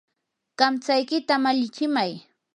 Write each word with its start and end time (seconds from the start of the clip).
kamtsaykita 0.57 1.33
malichimay. 1.43 2.11